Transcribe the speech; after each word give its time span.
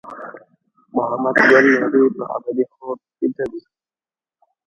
محمد 0.95 1.35
ګل 1.49 1.65
نوري 1.81 2.05
په 2.15 2.23
ابدي 2.35 2.65
خوب 2.73 2.97
بیده 3.17 3.45
دی. 3.51 3.59